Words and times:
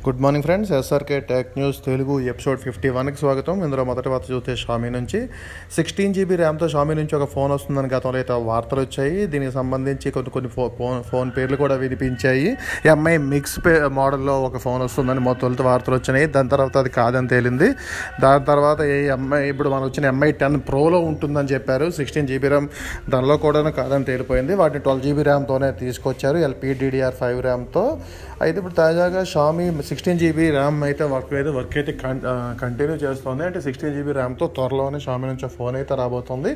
Good 0.00 0.20
morning 0.20 0.42
friends 0.42 0.72
SRK 0.72 1.20
tech 1.20 1.58
news 1.58 1.76
Telugu 1.86 2.20
episode 2.20 2.60
fifty 2.60 2.88
వన్కి 2.88 3.16
స్వాగతం. 3.16 3.64
ఇందులో 3.64 3.84
మొదటి 3.84 4.08
వార్త 4.08 4.32
చూస్తే 4.32 4.56
షామీ 4.56 4.88
నుంచి. 4.88 5.28
సిక్స్టీన్ 5.76 6.14
జీబీ 6.14 6.36
ర్యామ్తో 6.36 6.68
షామీ 6.68 6.94
నుంచి 6.94 7.16
ఒక 7.16 7.28
ఫోన్ 7.28 7.52
వస్తుందని 7.52 7.86
గతంలో 7.86 8.16
అయితే 8.16 8.32
వార్తలు 8.32 8.80
వచ్చాయి. 8.80 9.26
దీనికి 9.26 9.52
సంబంధించి 9.52 10.10
కొన్ని 10.10 10.30
కొన్ని 10.30 10.50
ఫో 10.50 10.72
ఫోన్ 10.78 11.02
ఫోన్ 11.02 11.30
పేర్లు 11.36 11.56
కూడా 11.56 11.74
వినిపించాయి. 11.74 12.58
ఎంఐ 12.86 13.16
మిక్స్ 13.16 13.60
పే 13.66 13.80
మోడల్లో 13.86 14.42
ఒక 14.42 14.56
ఫోన్ 14.56 14.82
వస్తుందని 14.82 15.20
మొత్తం 15.20 15.56
వార్తలు 15.60 15.94
వచ్చినాయి. 15.94 16.26
దాని 16.26 16.48
తర్వాత 16.48 16.76
అది 16.76 16.88
కాదని 16.88 17.28
తేలింది. 17.28 17.72
దాని 18.20 18.44
తర్వాత 18.44 18.80
ఏ 18.80 19.06
ఎంఐ 19.06 19.48
ఇప్పుడు 19.48 19.68
మనకు 19.68 19.84
వచ్చిన 19.84 20.06
ఎంఐ 20.06 20.32
టెన్ 20.32 20.60
ప్రోలో 20.60 20.98
ఉంటుందని 20.98 21.48
చెప్పారు. 21.48 21.90
సిక్స్టీన్ 21.90 22.28
జీబీ 22.28 22.48
ర్యామ్ 22.48 22.68
దానిలో 23.10 23.36
కూడా 23.36 23.70
కాదని 23.70 24.04
తేలిపోయింది. 24.04 24.54
వాటిని 24.54 24.80
ట్వెల్వ్ 24.80 25.04
జీబీ 25.04 25.22
ర్యామ్తోనే 25.22 25.70
తీసుకొచ్చారు. 25.70 26.36
ఎల్పిడిడిఆర్ 26.36 27.14
ఫైవ్ 27.14 27.42
ర్యామ్తో 27.42 27.98
అయితే 28.42 28.58
ఇప్పుడు 28.58 28.74
తాజాగా 28.74 29.24
షామీ 29.24 29.70
సిక్స్టీన్ 29.90 30.18
జీబీ 30.22 30.44
ర్యామ్ 30.56 30.78
అయితే 30.88 31.04
వర్క్ 31.12 31.32
అయితే 31.38 31.50
వర్క్ 31.56 31.74
అయితే 31.80 31.92
కంటిన్యూ 32.62 32.96
చేస్తుంది. 33.04 33.42
అంటే 33.48 33.60
సిక్స్టీన్ 33.66 33.94
జీబీ 33.96 34.12
ర్యామ్తో 34.18 34.46
త్వరలోనే 34.56 34.98
షామీ 35.06 35.26
నుంచి 35.30 35.48
ఫోన్ 35.56 35.76
అయితే 35.80 35.94
రాబోతుంది. 36.00 36.52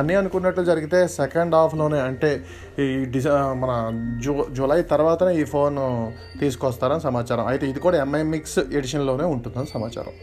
అన్నీ 0.00 0.14
అనుకున్నట్లు 0.20 0.64
జరిగితే 0.70 1.00
సెకండ్ 1.18 1.56
హాఫ్లోనే 1.58 2.00
అంటే 2.08 2.30
ఈ 2.84 2.88
డిస 3.14 3.26
మన 3.62 3.72
జూ 4.26 4.34
జూలై 4.58 4.80
తర్వాతనే 4.94 5.34
ఈ 5.42 5.44
ఫోన్ 5.54 5.78
తీసుకొస్తారని 6.42 7.04
సమాచారం. 7.08 7.46
అయితే 7.52 7.66
ఇది 7.72 7.82
కూడా 7.86 7.98
ఎంఐ 8.06 8.22
మిక్స్ 8.34 8.58
ఎడిషన్లోనే 8.80 9.28
ఉంటుందని 9.36 9.70
సమాచారం. 9.76 10.14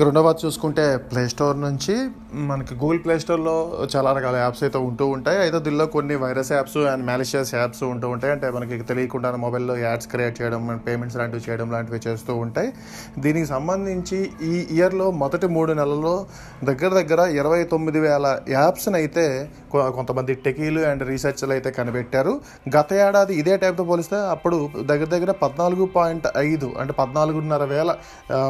ఇక 0.00 0.04
రెండవ 0.04 0.34
చూసుకుంటే 0.46 0.96
ప్లే 0.96 1.28
స్టోర్ 1.28 1.60
నుంచి 1.60 2.08
మనకి 2.34 2.74
గూగుల్ 2.74 3.04
ప్లే 3.04 3.18
స్టోర్లో 3.18 3.78
చాలా 3.96 4.12
రకాల 4.12 4.36
యాప్స్ 4.36 4.62
అయితే 4.62 4.78
ఉంటూ 4.78 5.06
ఉంటాయి. 5.06 5.38
అయితే 5.38 5.58
దీనిలో 5.58 5.86
కొన్ని 5.86 6.14
virus 6.14 6.52
apps 6.52 6.76
and 6.76 7.04
malicious 7.04 7.54
apps 7.54 7.82
ఉంటూ 7.82 8.08
ఉంటాయి. 8.08 8.32
అంటే 8.32 8.50
మనకి 8.50 8.78
తెలియకుండా 8.82 9.36
మొబైల్లో 9.36 9.76
యాడ్స్ 9.76 10.08
క్రియేట్ 10.08 10.42
చేయడం 10.42 10.80
పేమెంట్స్ 10.86 11.18
లాంటివి 11.18 11.50
చేయడం 11.50 11.70
లాంటివి 11.70 12.00
చేస్తూ 12.06 12.36
ఉంటాయి. 12.36 12.72
దీనికి 13.18 13.46
సంబంధించి 13.46 14.30
ఈ 14.42 14.66
ఇయర్లో 14.70 15.10
మొదటి 15.10 15.46
మూడు 15.46 15.72
నెలల్లో 15.72 16.26
దగ్గర 16.64 16.88
దగ్గర 16.88 17.20
ఇరవై 17.20 17.64
తొమ్మిది 17.64 18.00
వేల 18.00 18.38
యాప్స్ని 18.48 18.94
అయితే 18.94 19.50
కొ- 19.70 19.90
కొంతమంది 19.90 20.34
టెకీలు 20.34 20.80
అండ్ 20.80 21.08
రీసెర్చ్లు 21.08 21.52
అయితే 21.52 21.70
కనిపెట్టారు. 21.70 22.40
గత 22.76 22.92
ఏడాది 22.92 23.34
ఇదే 23.34 23.56
టైప్తో 23.56 23.84
పోలిస్తే 23.84 24.16
అప్పుడు 24.30 24.68
దగ్గర 24.80 25.06
దగ్గర 25.06 25.30
పద్నాలుగు 25.30 25.84
పాయింట్ 25.84 26.26
ఐదు 26.36 26.72
అంటే 26.80 26.92
పద్నాలుగున్నర 26.92 27.64
వేల 27.64 27.94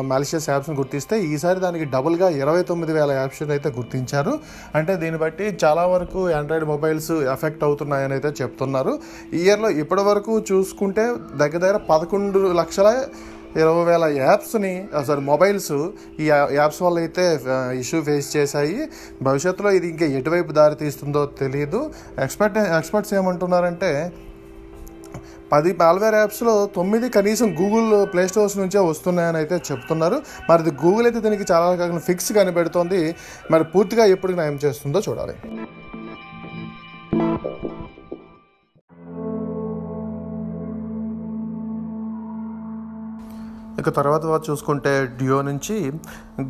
మాలిషియస్ 0.00 0.50
యాప్స్ని 0.50 0.76
గుర్తిస్తే 0.76 1.20
ఈసారి 1.40 1.60
దానికి 1.60 1.84
డబుల్గా 1.84 2.28
ఇరవై 2.28 2.62
తొమ్మిది 2.62 2.92
వేల 2.92 3.10
యాప్స్ 3.10 3.42
అయితే 3.50 3.68
గుర్తించారు. 3.68 4.32
అంటే 4.74 4.96
దీన్ని 4.96 5.18
బట్టి 5.18 5.58
చాలా 5.64 5.86
వరకు 5.86 6.28
ఆండ్రాయిడ్ 6.30 6.66
మొబైల్స్ 6.66 7.10
ఎఫెక్ట్ 7.32 7.64
అవుతున్నాయని 7.64 8.12
అయితే 8.12 8.28
చెప్తున్నారు. 8.42 8.92
ఈ 9.34 9.38
ఇయర్లో 9.38 9.70
ఇప్పటి 9.70 10.00
వరకు 10.00 10.42
చూసుకుంటే 10.52 11.04
దగ్గర 11.36 11.58
దగ్గర 11.58 11.76
పదకొండు 11.90 12.52
లక్షల 12.52 12.88
ఇరవై 13.56 13.84
వేల 13.84 14.04
యాప్స్ని 14.16 14.72
సారీ 15.06 15.20
మొబైల్స్ 15.20 15.72
ఈ 16.20 16.26
యా- 16.26 16.52
యాప్స్ 16.52 16.82
వల్ల 16.82 16.98
అయితే 16.98 17.24
ఇష్యూ 17.78 18.02
ఫేస్ 18.02 18.36
చేశాయి. 18.36 18.76
భవిష్యత్తులో 19.22 19.70
ఇది 19.70 19.88
ఇంకా 19.88 20.06
ఎటువైపు 20.18 20.52
దారి 20.52 20.74
తీస్తుందో 20.74 21.26
తెలియదు 21.40 21.80
ఎక్స్పర్ట్ 22.22 22.58
ఎక్స్పర్ట్స్ 22.58 23.14
ఏమంటున్నారంటే 23.14 23.92
పది 25.52 25.72
మాల్వేర్ 25.80 26.14
యాప్స్లో 26.14 26.54
తొమ్మిది 26.76 27.08
కనీసం 27.08 27.48
గూగుల్ 27.60 27.90
ప్లే 28.12 28.24
స్టోర్స్ 28.28 28.58
నుంచే 28.58 28.78
వస్తున్నాయని 28.90 29.38
అయితే 29.42 29.56
చెప్తున్నారు. 29.70 30.18
మరి 30.50 30.76
గూగుల్ 30.84 31.06
అయితే 31.06 31.20
దీనికి 31.20 31.46
చాలా 31.52 31.66
రకంగా 31.74 32.02
ఫిక్స్ 32.08 32.32
కనిపెడుతోంది. 32.38 33.14
మరి 33.50 33.64
పూర్తిగా 33.64 34.06
ఎప్పుడు 34.16 34.32
నయం 34.32 34.58
చేస్తుందో 34.64 35.02
చూడాలి. 35.08 35.36
ఇక 43.80 43.88
తర్వాత 43.98 44.40
చూసుకుంటే 44.48 44.92
జియో 45.18 45.38
నుంచి 45.48 45.76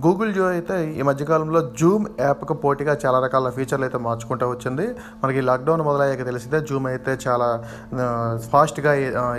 గూగుల్ 0.04 0.30
జియో 0.36 0.46
అయితే 0.54 0.76
ఈ 1.00 1.02
మధ్యకాలంలో 1.08 1.60
జూమ్ 1.80 2.04
యాప్కి 2.24 2.54
పోటీగా 2.64 2.94
చాలా 3.04 3.18
రకాల 3.24 3.50
ఫీచర్లు 3.56 3.84
అయితే 3.86 3.98
మార్చుకుంటూ 4.06 4.46
వచ్చింది. 4.52 4.86
మనకి 5.22 5.41
లాక్డౌన్ 5.48 5.82
మొదలయ్యాక 5.88 6.24
తెలిసిందే 6.30 6.58
జూమ్ 6.68 6.86
అయితే 6.92 7.12
చాలా 7.24 7.48
ఫాస్ట్గా 8.52 8.92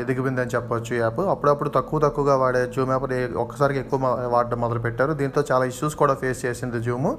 ఎదిగిపోయింది 0.04 0.42
అని 0.44 0.52
చెప్పవచ్చు 0.56 0.94
యాప్. 1.02 1.22
అప్పుడప్పుడు 1.34 1.72
తక్కువ 1.78 2.00
తక్కువగా 2.06 2.36
వాడే 2.44 2.64
జూమ్ 2.76 2.92
యాప్ 2.96 3.08
ఒక్కసారికి 3.44 3.82
ఎక్కువ 3.84 4.00
వాడడం 4.36 4.62
మొదలుపెట్టారు. 4.66 5.16
దీంతో 5.22 5.44
చాలా 5.52 5.66
ఇష్యూస్ 5.72 5.96
కూడా 6.02 6.16
ఫేస్ 6.24 6.42
చేసింది 6.46 6.82
జూమ్. 6.88 7.10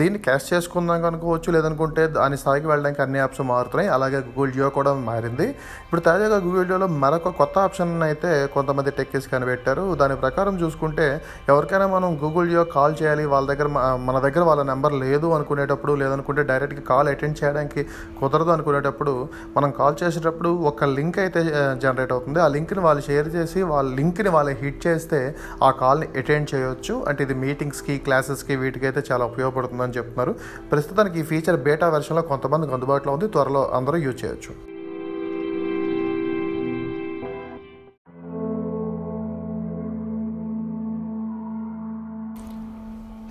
దీన్ని 0.00 0.20
క్యాష్ 0.28 0.46
చేసుకుందాం 0.52 1.06
అనుకోవచ్చు 1.10 1.48
లేదనుకుంటే 1.56 2.04
దాని 2.18 2.38
స్థాయికి 2.42 2.68
వెళ్ళడానికి 2.72 3.02
అన్ని 3.06 3.20
యాప్స్ 3.22 3.42
మారుతున్నాయి. 3.52 3.90
అలాగే 3.96 4.20
గూగుల్ 4.28 4.52
జియో 4.58 4.70
కూడా 4.78 4.94
మారింది. 5.10 5.48
ఇప్పుడు 5.86 6.04
తాజాగా 6.10 6.38
గూగుల్ 6.46 6.68
జియోలో 6.70 6.90
మరొక 7.04 7.34
కొత్త 7.42 7.58
ఆప్షన్ 7.68 7.94
అయితే 8.10 8.30
కొంతమంది 8.56 8.90
టెక్కేసి 9.00 9.28
కనిపెట్టారు. 9.34 9.84
దాని 10.00 10.07
దాని 10.08 10.20
ప్రకారం 10.24 10.54
చూసుకుంటే 10.60 11.06
ఎవరికైనా 11.52 11.86
మనం 11.94 12.10
గూగుల్ 12.22 12.46
జియో 12.50 12.62
కాల్ 12.74 12.94
చేయాలి 13.00 13.24
వాళ్ళ 13.32 13.44
దగ్గర 13.50 13.68
మన 14.06 14.16
దగ్గర 14.24 14.42
వాళ్ళ 14.48 14.62
నెంబర్ 14.70 14.94
లేదు 15.02 15.26
అనుకునేటప్పుడు 15.36 15.92
లేదనుకుంటే 16.02 16.42
డైరెక్ట్గా 16.50 16.82
కాల్ 16.90 17.08
అటెండ్ 17.12 17.36
చేయడానికి 17.40 17.80
కుదరదు 18.20 18.50
అనుకునేటప్పుడు 18.54 19.12
మనం 19.56 19.70
కాల్ 19.80 19.96
చేసేటప్పుడు 20.02 20.50
ఒక 20.70 20.88
లింక్ 20.98 21.18
అయితే 21.24 21.42
జనరేట్ 21.84 22.12
అవుతుంది. 22.16 22.40
ఆ 22.44 22.48
లింక్ని 22.54 22.84
వాళ్ళు 22.86 23.02
షేర్ 23.08 23.28
చేసి 23.36 23.62
వాళ్ళ 23.72 23.88
లింక్ని 23.98 24.32
వాళ్ళు 24.36 24.54
హిట్ 24.62 24.80
చేస్తే 24.86 25.20
ఆ 25.68 25.70
కాల్ని 25.82 26.08
అటెండ్ 26.22 26.50
చేయొచ్చు. 26.54 26.96
అంటే 27.10 27.22
ఇది 27.28 27.36
మీటింగ్స్కి 27.44 27.96
క్లాసెస్కి 28.08 28.56
వీటికైతే 28.64 29.02
చాలా 29.12 29.26
ఉపయోగపడుతుందని 29.32 29.98
చెప్తున్నారు. 29.98 30.34
ప్రస్తుతానికి 30.72 31.18
ఈ 31.24 31.26
ఫీచర్ 31.32 31.60
బేటా 31.68 31.88
వెర్షన్లో 31.96 32.24
కొంతమందికి 32.32 32.74
అందుబాటులో 32.78 33.14
ఉంది. 33.18 33.28
త్వరలో 33.36 33.64
అందరూ 33.80 33.98
యూజ్ 34.08 34.20
చేయొచ్చు. 34.24 34.54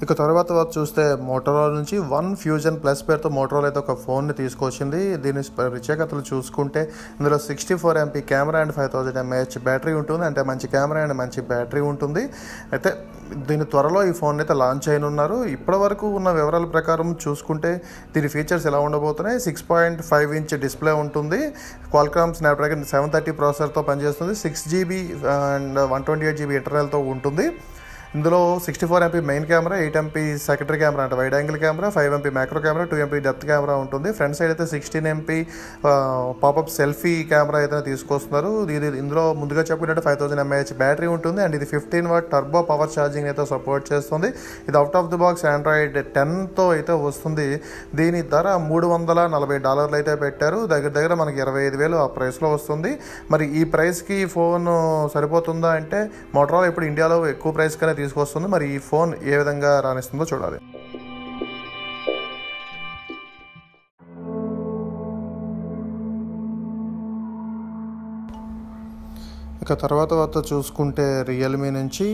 ఇక 0.04 0.14
తర్వాత 0.20 0.48
చూస్తే 0.76 1.04
మోటరోలా 1.28 1.70
నుంచి 1.76 1.96
వన్ 2.12 2.28
ఫ్యూజన్ 2.42 2.76
ప్లస్ 2.82 3.00
పేరుతో 3.08 3.30
మోటరోలా 3.38 3.68
అయితే 3.70 3.80
ఒక 3.84 3.94
ఫోన్ని 4.04 4.34
తీసుకొచ్చింది. 4.40 5.00
దీని 5.24 5.42
ప్రత్యేకతలు 5.60 6.24
చూసుకుంటే 6.32 6.82
ఇందులో 7.18 7.38
sixty 7.46 7.76
four 7.82 7.98
MP 8.02 8.22
camera 8.32 8.60
and 8.64 8.74
five 8.78 8.90
thousand 8.96 9.20
mAh 9.24 9.58
battery 9.68 9.94
ఉంటుంది. 10.02 10.24
అంటే 10.30 10.42
మంచి 10.50 10.68
కెమెరా 10.76 11.00
అండ్ 11.06 11.16
మంచి 11.22 11.42
బ్యాటరీ 11.52 11.82
ఉంటుంది. 11.92 12.24
అయితే 12.76 12.92
దీని 13.48 13.66
త్వరలో 13.72 14.02
ఈ 14.10 14.12
ఫోన్ 14.20 14.38
అయితే 14.44 14.56
లాంచ్ 14.64 14.90
అయినున్నారు 14.92 15.38
ఇప్పటి 15.56 15.80
వరకు 15.86 16.10
ఉన్న 16.18 16.30
వివరాల 16.40 16.68
ప్రకారం 16.76 17.10
చూసుకుంటే 17.26 17.72
దీని 18.14 18.30
ఫీచర్స్ 18.36 18.68
ఎలా 18.72 18.82
ఉండబోతున్నాయి? 18.88 19.40
Six 19.48 19.66
point 19.72 20.04
five 20.12 20.32
inch 20.42 20.54
display 20.66 20.94
ఉంటుంది. 21.04 21.42
క్వాల్కామ్ 21.94 22.36
స్నాప్డ్రాగన్ 22.42 22.86
సెవెన్ 22.94 23.12
థర్టీ 23.16 23.34
ప్రాసెసర్తో 23.42 23.84
పనిచేస్తుంది. 23.90 24.36
Six 24.44 24.64
GB 24.74 25.02
and 25.56 25.80
one 25.96 26.06
twenty 26.10 26.28
eight 26.30 26.40
GB 26.44 26.56
ఇంటర్నల్తో 26.62 27.02
ఉంటుంది. 27.16 27.48
ఇందులో 28.16 28.40
sixty 28.66 28.86
four 28.90 29.04
MP 29.06 29.20
main 29.30 29.46
camera 29.48 29.78
eight 29.84 29.98
MP 30.02 30.22
secondary 30.46 30.78
camera 30.82 31.02
అంటే 31.06 31.16
wide 31.20 31.34
angle 31.38 31.58
camera 31.64 31.88
five 31.96 32.14
MP 32.18 32.30
macro 32.38 32.60
camera 32.66 32.84
two 32.92 32.98
MP 33.06 33.18
depth 33.26 33.44
camera 33.50 33.74
ఉంటుంది. 33.84 34.10
Front 34.18 34.36
side 34.38 34.52
అయితే 34.54 34.66
sixteen 34.74 35.08
MP 35.14 35.38
pop up 36.44 36.72
selfie 36.78 37.14
camera 37.32 37.58
అయితే 37.64 37.80
తీసుకొస్తున్నారు. 37.90 38.52
ఇది 38.76 38.90
ఇందులో 39.02 39.24
ముందుగా 39.42 39.64
చెప్పినట్టు 39.70 40.04
ఫైవ్ 40.06 40.18
థౌసండ్ 40.22 40.44
ఎంఏహెచ్ 40.46 40.74
బ్యాటరీ 40.84 41.10
ఉంటుంది 41.16 41.42
అండ్ 41.46 41.58
ఇది 41.60 41.68
fifteen 41.74 42.08
watt 42.14 42.30
turbo 42.34 42.62
power 42.72 42.92
charging 42.96 43.30
అయితే 43.32 43.46
సపోర్ట్ 43.54 43.86
చేస్తుంది. 43.92 44.30
ఇది 44.70 44.80
out 44.82 44.98
of 45.02 45.10
the 45.14 45.20
box 45.24 45.46
Android 45.54 46.00
టెన్తో 46.18 46.68
అయితే 46.78 46.96
వస్తుంది. 47.08 47.50
దీని 48.02 48.22
ధర 48.34 48.56
మూడు 48.70 48.90
వందల 48.96 49.20
నలభై 49.36 49.60
డాలర్లు 49.68 49.98
అయితే 50.00 50.16
పెట్టారు. 50.24 50.62
దగ్గర 50.76 50.94
దగ్గర 51.00 51.14
మనకి 51.24 51.40
ఇరవై 51.46 51.64
ఐదు 51.68 51.80
వేలు 51.84 52.00
ఆ 52.06 52.08
ప్రైస్లో 52.18 52.50
వస్తుంది. 52.56 52.94
మరి 53.36 53.48
ఈ 53.60 53.64
ప్రైస్కి 53.76 54.20
ఫోన్ 54.38 54.68
సరిపోతుందా 55.16 55.72
అంటే 55.82 56.02
మోటరోలా 56.38 56.68
ఇప్పుడు 56.74 56.88
ఇండియాలో 56.94 57.20
ఎక్కువ 57.36 57.52
ప్రైస్ 57.52 57.66
ప్రైస్గానే 57.68 57.94
తీసుకొస్తుంది. 58.08 58.50
మరి 58.56 58.68
ఈ 58.76 58.82
ఫోన్ 58.92 59.14
ఏ 59.34 59.38
విధంగా 59.44 59.72
రాణిస్తుందో 59.86 60.28
చూడాలి. 60.34 60.60
ఇక 69.68 69.76
తర్వాత 69.82 70.10
తర్వాత 70.12 70.42
చూసుకుంటే 70.50 71.06
రియల్మీ 71.30 71.70
నుంచి 71.78 72.06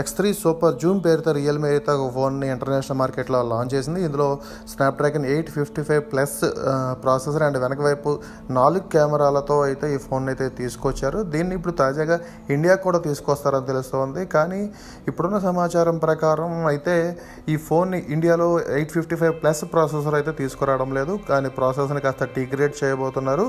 ఎక్స్ 0.00 0.14
త్రీ 0.18 0.28
సూపర్ 0.40 0.74
జూమ్ 0.82 1.00
పేరుతో 1.04 1.30
రియల్మీ 1.38 1.66
అయితే 1.72 1.90
ఒక 1.94 2.06
ఫోన్ని 2.16 2.46
ఇంటర్నేషనల్ 2.52 2.98
మార్కెట్లో 3.00 3.38
లాంచ్ 3.52 3.72
చేసింది. 3.74 4.00
ఇందులో 4.06 4.26
Snapdragon 4.72 5.26
eight 5.32 5.50
fifty 5.56 5.82
five 5.88 6.02
plus 6.12 6.34
processor 7.02 7.44
and 7.46 7.58
వెనక 7.64 7.80
వైపు 7.86 8.10
నాలుగు 8.58 8.86
కెమెరాలతో 8.94 9.56
అయితే 9.68 9.88
ఈ 9.94 9.98
ఫోన్ 10.06 10.24
అయితే 10.32 10.46
తీసుకొచ్చారు. 10.60 11.18
దీన్ని 11.32 11.54
ఇప్పుడు 11.58 11.74
తాజాగా 11.82 12.18
ఇండియా 12.56 12.76
కూడా 12.86 13.00
తీసుకొస్తారని 13.08 13.68
తెలుస్తోంది. 13.72 14.24
కానీ 14.34 14.60
ఇప్పుడున్న 15.12 15.40
సమాచారం 15.48 15.98
ప్రకారం 16.06 16.52
అయితే 16.72 16.96
ఈ 17.54 17.56
ఫోన్ని 17.68 18.00
ఇండియాలో 18.16 18.48
eight 18.78 18.94
fifty 18.96 19.18
five 19.22 19.34
plus 19.42 19.64
processor 19.74 20.18
అయితే 20.20 20.34
తీసుకురావడం 20.42 20.92
లేదు. 21.00 21.16
కానీ 21.30 21.50
ప్రాసెసర్ని 21.58 22.04
కాస్త 22.06 22.30
డిగ్రేడ్ 22.38 22.76
చేయబోతున్నారు. 22.82 23.46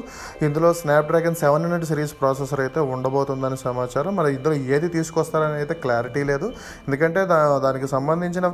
ఇందులో 0.49 0.71
Snapdragon 0.83 1.39
seven 1.43 1.65
hundred 1.67 1.89
series 1.93 2.15
processor 2.21 2.63
అయితే 2.67 2.79
ఉండబోతుందని 3.27 3.57
సమాచారం. 3.67 4.11
మరి 4.19 4.29
ఇద్దరు 4.37 4.55
ఏది 4.75 4.87
తీసుకొస్తారని 4.97 5.57
అయితే 5.61 5.75
క్లారిటీ 5.85 6.21
లేదు. 6.31 6.47
ఎందుకంటే 6.87 7.21
దా 7.31 7.39
దానికి 7.65 7.87
సంబంధించిన 7.95 8.45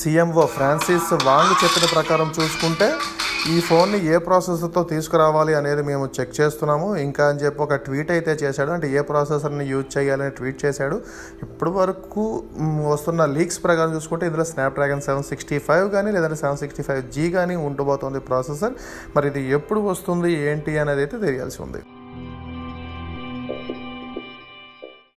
సీఎంఓ 0.00 0.42
ఫ్రాన్సిస్ 0.56 1.12
వాంగ్ 1.28 1.54
చెప్పిన 1.62 1.86
ప్రకారం 1.96 2.28
చూసుకుంటే 2.38 2.88
ఈ 3.52 3.56
ఫోన్ని 3.66 3.98
ఏ 4.12 4.16
ప్రాసెసర్తో 4.26 4.80
తీసుకురావాలి 4.90 5.52
అనేది 5.58 5.82
మేము 5.88 6.04
చెక్ 6.16 6.32
చేస్తున్నాము. 6.38 6.88
ఇంకా 7.04 7.22
అని 7.30 7.40
చెప్పి 7.42 7.60
ఒక 7.66 7.76
ట్వీట్ 7.86 8.10
అయితే 8.14 8.32
చేశాడు. 8.42 8.70
అంటే 8.76 8.86
ఏ 8.96 9.02
ప్రాసెసర్ని 9.10 9.64
యూజ్ 9.72 9.88
చేయాలని 9.96 10.32
ట్వీట్ 10.38 10.58
చేశాడు. 10.64 10.96
ఇప్పటి 11.44 11.72
వరకు 11.78 12.24
వస్తున్న 12.92 13.24
లీక్స్ 13.36 13.60
ప్రకారం 13.66 13.92
చూసుకుంటే 13.96 14.26
ఇందులో 14.30 14.46
స్నాప్డ్రాగన్ 14.52 15.04
సెవెన్ 15.08 15.26
సిక్స్టీ 15.30 15.58
ఫైవ్ 15.68 15.86
కానీ 15.96 16.12
లేదంటే 16.16 16.38
సెవెన్ 16.42 16.60
సిక్స్టీ 16.64 16.84
ఫైవ్ 16.88 17.02
జీ 17.16 17.26
కానీ 17.38 17.56
ఉండబోతోంది 17.68 18.22
ప్రాసెసర్. 18.30 18.74
మరి 19.16 19.28
ఇది 19.32 19.44
ఎప్పుడు 19.58 19.82
వస్తుంది 19.92 20.32
ఏంటి 20.50 20.74
అనేది 20.84 21.02
అయితే 21.04 21.18
తెలియాల్సి 21.26 21.60
ఉంది. 21.66 21.82